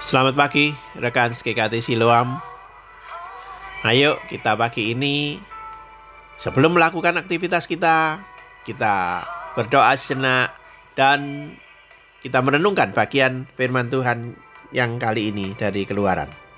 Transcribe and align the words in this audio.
Selamat 0.00 0.32
pagi 0.32 0.72
rekan 0.96 1.36
SKKT 1.36 1.84
Siloam. 1.84 2.40
Ayo 3.84 4.16
kita 4.32 4.56
pagi 4.56 4.96
ini 4.96 5.36
sebelum 6.40 6.72
melakukan 6.72 7.20
aktivitas 7.20 7.68
kita, 7.68 8.24
kita 8.64 9.20
berdoa 9.60 9.92
sejenak 9.92 10.56
dan 10.96 11.52
kita 12.24 12.40
merenungkan 12.40 12.96
bagian 12.96 13.44
firman 13.60 13.92
Tuhan 13.92 14.40
yang 14.72 14.96
kali 14.96 15.28
ini 15.28 15.52
dari 15.52 15.84
Keluaran. 15.84 16.51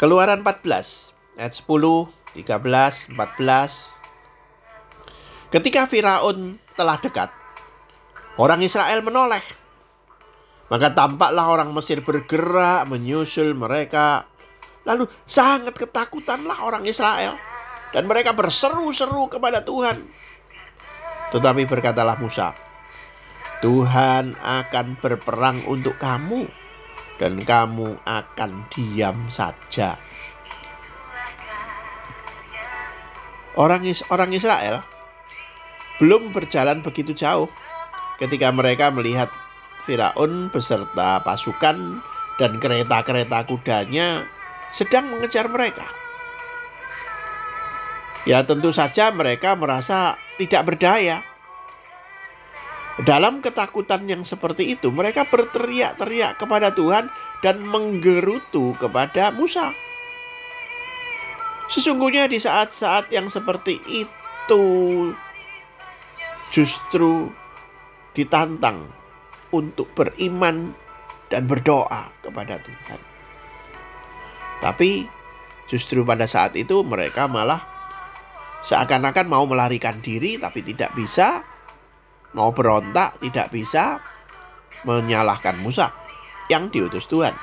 Keluaran 0.00 0.40
14 0.40 0.64
ayat 1.36 1.52
10, 1.52 2.08
13, 2.32 3.12
14 3.12 3.12
Ketika 5.52 5.84
Firaun 5.84 6.56
telah 6.72 6.96
dekat, 6.96 7.28
orang 8.40 8.64
Israel 8.64 9.04
menoleh. 9.04 9.44
Maka 10.72 10.96
tampaklah 10.96 11.52
orang 11.52 11.76
Mesir 11.76 12.00
bergerak 12.00 12.88
menyusul 12.88 13.52
mereka. 13.52 14.24
Lalu 14.88 15.04
sangat 15.28 15.76
ketakutanlah 15.76 16.64
orang 16.64 16.88
Israel. 16.88 17.36
Dan 17.92 18.08
mereka 18.08 18.32
berseru-seru 18.32 19.28
kepada 19.28 19.60
Tuhan. 19.60 20.00
Tetapi 21.28 21.68
berkatalah 21.68 22.16
Musa, 22.16 22.56
Tuhan 23.60 24.32
akan 24.40 24.96
berperang 24.96 25.68
untuk 25.68 26.00
kamu 26.00 26.69
dan 27.20 27.36
kamu 27.36 28.00
akan 28.08 28.64
diam 28.72 29.28
saja. 29.28 30.00
Orang, 33.60 33.84
orang 34.08 34.30
Israel 34.32 34.80
belum 36.00 36.32
berjalan 36.32 36.80
begitu 36.80 37.12
jauh 37.12 37.44
ketika 38.16 38.48
mereka 38.48 38.88
melihat 38.88 39.28
Firaun 39.84 40.48
beserta 40.48 41.20
pasukan 41.20 41.76
dan 42.40 42.56
kereta-kereta 42.56 43.44
kudanya 43.44 44.24
sedang 44.72 45.12
mengejar 45.12 45.44
mereka. 45.52 45.84
Ya 48.24 48.44
tentu 48.44 48.72
saja 48.72 49.12
mereka 49.12 49.56
merasa 49.56 50.16
tidak 50.40 50.72
berdaya. 50.72 51.29
Dalam 53.00 53.40
ketakutan 53.40 54.04
yang 54.04 54.28
seperti 54.28 54.76
itu, 54.76 54.92
mereka 54.92 55.24
berteriak-teriak 55.24 56.36
kepada 56.36 56.76
Tuhan 56.76 57.08
dan 57.40 57.64
menggerutu 57.64 58.76
kepada 58.76 59.32
Musa. 59.32 59.72
Sesungguhnya 61.70 62.28
di 62.28 62.36
saat-saat 62.36 63.08
yang 63.14 63.32
seperti 63.32 63.80
itu, 63.88 64.64
justru 66.50 67.30
ditantang 68.12 68.84
untuk 69.54 69.88
beriman 69.94 70.74
dan 71.30 71.46
berdoa 71.46 72.10
kepada 72.20 72.58
Tuhan. 72.58 73.00
Tapi 74.60 75.06
justru 75.70 76.02
pada 76.02 76.26
saat 76.26 76.58
itu 76.58 76.82
mereka 76.82 77.30
malah 77.30 77.62
seakan-akan 78.66 79.26
mau 79.30 79.46
melarikan 79.46 79.96
diri 80.02 80.36
tapi 80.36 80.60
tidak 80.66 80.90
bisa, 80.92 81.40
mau 82.36 82.54
berontak 82.54 83.18
tidak 83.18 83.50
bisa, 83.50 83.98
menyalahkan 84.86 85.60
Musa 85.60 85.92
yang 86.48 86.70
diutus 86.72 87.06
Tuhan. 87.06 87.34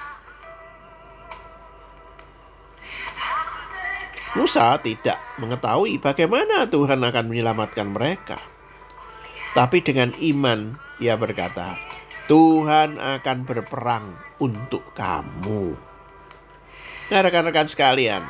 Musa 4.38 4.78
tidak 4.84 5.18
mengetahui 5.42 5.98
bagaimana 5.98 6.70
Tuhan 6.70 7.02
akan 7.02 7.26
menyelamatkan 7.26 7.90
mereka. 7.90 8.38
Tapi 9.58 9.82
dengan 9.82 10.14
iman 10.14 10.78
ia 11.02 11.18
berkata, 11.18 11.74
Tuhan 12.30 13.02
akan 13.02 13.38
berperang 13.50 14.06
untuk 14.38 14.86
kamu. 14.94 15.74
Nah 17.08 17.20
rekan-rekan 17.24 17.66
sekalian, 17.66 18.22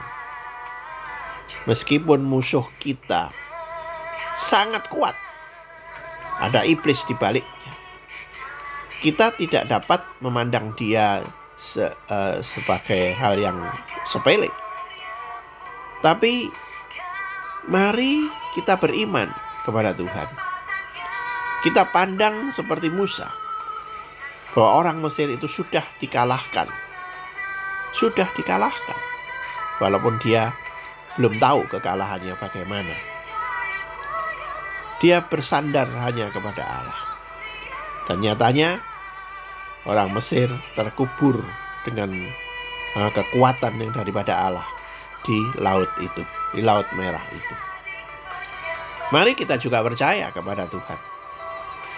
meskipun 1.68 2.24
musuh 2.24 2.64
kita 2.80 3.34
sangat 4.38 4.88
kuat, 4.88 5.18
ada 6.48 6.64
iblis 6.64 7.04
di 7.06 7.14
baliknya. 7.14 7.72
Kita 8.98 9.30
tidak 9.36 9.70
dapat 9.70 10.02
memandang 10.24 10.74
dia 10.74 11.22
se, 11.54 11.86
uh, 11.86 12.42
sebagai 12.42 13.14
hal 13.20 13.38
yang 13.38 13.58
sepele. 14.10 14.50
Tapi 16.02 16.50
mari 17.70 18.26
kita 18.58 18.80
beriman 18.82 19.30
kepada 19.68 19.94
Tuhan 19.94 20.48
kita 21.68 21.90
pandang 21.90 22.54
seperti 22.54 22.88
Musa 22.94 23.28
bahwa 24.54 24.80
orang 24.80 24.98
Mesir 25.02 25.28
itu 25.28 25.50
sudah 25.50 25.84
dikalahkan. 26.00 26.70
Sudah 27.92 28.30
dikalahkan. 28.38 28.98
Walaupun 29.84 30.16
dia 30.22 30.54
belum 31.18 31.42
tahu 31.42 31.68
kekalahannya 31.68 32.40
bagaimana. 32.40 32.94
Dia 34.98 35.22
bersandar 35.22 35.86
hanya 36.06 36.34
kepada 36.34 36.64
Allah. 36.66 37.00
Dan 38.10 38.24
nyatanya 38.24 38.82
orang 39.86 40.10
Mesir 40.16 40.50
terkubur 40.74 41.44
dengan 41.86 42.10
uh, 42.98 43.12
kekuatan 43.14 43.78
yang 43.78 43.94
daripada 43.94 44.34
Allah 44.36 44.68
di 45.28 45.38
laut 45.60 45.92
itu, 46.00 46.24
di 46.56 46.64
laut 46.64 46.88
merah 46.96 47.22
itu. 47.30 47.56
Mari 49.12 49.40
kita 49.40 49.56
juga 49.56 49.80
percaya 49.84 50.32
kepada 50.36 50.68
Tuhan 50.68 51.00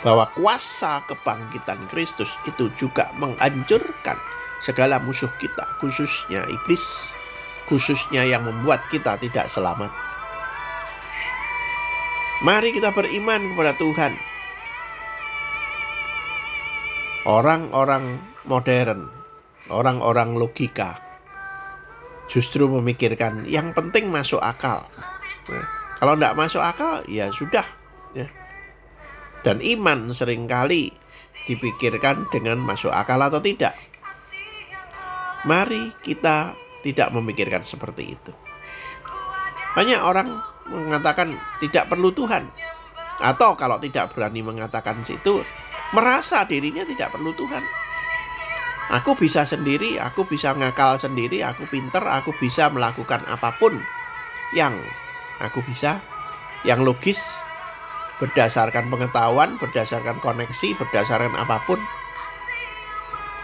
bahwa 0.06 0.30
kuasa 0.32 1.04
kebangkitan 1.10 1.90
Kristus 1.92 2.38
itu 2.48 2.72
juga 2.78 3.12
menghancurkan 3.18 4.16
segala 4.64 5.00
musuh 5.02 5.32
kita, 5.40 5.66
khususnya 5.80 6.46
iblis, 6.48 7.12
khususnya 7.68 8.24
yang 8.24 8.46
membuat 8.46 8.84
kita 8.92 9.20
tidak 9.20 9.48
selamat. 9.52 10.09
Mari 12.40 12.72
kita 12.72 12.96
beriman 12.96 13.54
kepada 13.54 13.74
Tuhan. 13.76 14.14
Orang-orang 17.28 18.16
modern, 18.48 19.12
orang-orang 19.68 20.40
logika, 20.40 20.98
justru 22.32 22.66
memikirkan 22.72 23.44
yang 23.44 23.76
penting 23.76 24.08
masuk 24.08 24.40
akal. 24.40 24.88
Nah, 25.52 25.68
kalau 26.00 26.16
tidak 26.16 26.38
masuk 26.40 26.64
akal, 26.64 27.04
ya 27.12 27.28
sudah. 27.30 27.68
Ya 28.16 28.32
dan 29.44 29.64
iman 29.64 30.12
sering 30.12 30.48
kali 30.50 30.92
dipikirkan 31.48 32.28
dengan 32.30 32.60
masuk 32.60 32.92
akal 32.92 33.20
atau 33.24 33.40
tidak. 33.40 33.74
Mari 35.48 35.96
kita 36.04 36.54
tidak 36.84 37.10
memikirkan 37.16 37.64
seperti 37.64 38.20
itu. 38.20 38.32
Banyak 39.74 40.02
orang 40.04 40.36
mengatakan 40.70 41.34
tidak 41.60 41.90
perlu 41.90 42.14
Tuhan. 42.14 42.48
Atau 43.20 43.60
kalau 43.60 43.82
tidak 43.84 44.16
berani 44.16 44.40
mengatakan 44.40 45.04
situ, 45.04 45.44
merasa 45.92 46.48
dirinya 46.48 46.88
tidak 46.88 47.12
perlu 47.12 47.36
Tuhan. 47.36 47.62
Aku 48.90 49.14
bisa 49.14 49.46
sendiri, 49.46 50.02
aku 50.02 50.26
bisa 50.26 50.56
ngakal 50.56 50.98
sendiri, 50.98 51.46
aku 51.46 51.70
pinter, 51.70 52.02
aku 52.02 52.34
bisa 52.42 52.74
melakukan 52.74 53.22
apa 53.30 53.54
pun 53.60 53.78
yang 54.58 54.74
aku 55.38 55.62
bisa, 55.62 56.02
yang 56.66 56.82
logis, 56.82 57.22
berdasarkan 58.18 58.90
pengetahuan, 58.90 59.62
berdasarkan 59.62 60.18
koneksi, 60.20 60.74
berdasarkan 60.76 61.38
apa 61.38 61.62
pun. 61.70 61.78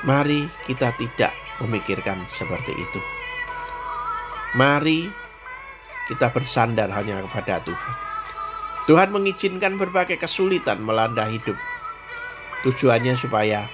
Mari 0.06 0.50
kita 0.66 0.98
tidak 0.98 1.34
memikirkan 1.64 2.26
seperti 2.26 2.74
itu. 2.74 3.02
Mari 4.58 5.25
kita 6.06 6.30
bersandar 6.30 6.90
hanya 6.94 7.22
kepada 7.26 7.62
Tuhan. 7.66 7.94
Tuhan 8.86 9.10
mengizinkan 9.10 9.82
berbagai 9.82 10.22
kesulitan 10.22 10.86
melanda 10.86 11.26
hidup. 11.26 11.58
Tujuannya 12.62 13.18
supaya 13.18 13.66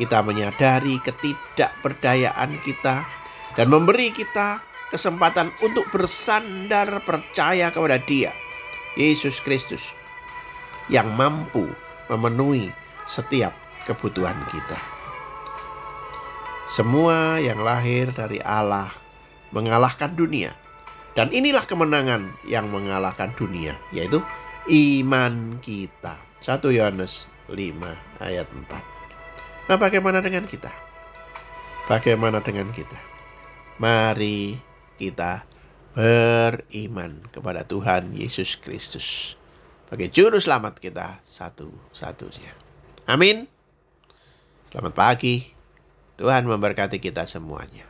kita 0.00 0.24
menyadari 0.24 0.96
ketidakberdayaan 1.04 2.56
kita 2.64 3.04
dan 3.56 3.66
memberi 3.68 4.14
kita 4.14 4.64
kesempatan 4.88 5.52
untuk 5.60 5.84
bersandar 5.92 7.04
percaya 7.04 7.68
kepada 7.68 8.00
Dia, 8.00 8.32
Yesus 8.96 9.44
Kristus 9.44 9.92
yang 10.88 11.12
mampu 11.12 11.68
memenuhi 12.08 12.72
setiap 13.04 13.52
kebutuhan 13.84 14.36
kita. 14.48 14.78
Semua 16.68 17.40
yang 17.40 17.60
lahir 17.64 18.12
dari 18.12 18.40
Allah 18.44 18.92
mengalahkan 19.52 20.12
dunia. 20.12 20.52
Dan 21.18 21.34
inilah 21.34 21.66
kemenangan 21.66 22.30
yang 22.46 22.70
mengalahkan 22.70 23.34
dunia, 23.34 23.74
yaitu 23.90 24.22
iman 24.70 25.58
kita. 25.58 26.14
1 26.38 26.62
Yohanes 26.70 27.26
5 27.50 27.58
ayat 28.22 28.46
4. 28.46 29.66
Nah 29.66 29.74
bagaimana 29.82 30.22
dengan 30.22 30.46
kita? 30.46 30.70
Bagaimana 31.90 32.38
dengan 32.38 32.70
kita? 32.70 32.94
Mari 33.82 34.62
kita 34.94 35.42
beriman 35.98 37.26
kepada 37.34 37.66
Tuhan 37.66 38.14
Yesus 38.14 38.54
Kristus 38.54 39.34
sebagai 39.88 40.14
juru 40.14 40.38
selamat 40.38 40.78
kita 40.78 41.18
satu-satunya. 41.26 42.54
Amin. 43.10 43.50
Selamat 44.70 44.94
pagi. 44.94 45.50
Tuhan 46.14 46.44
memberkati 46.46 47.02
kita 47.02 47.26
semuanya. 47.26 47.87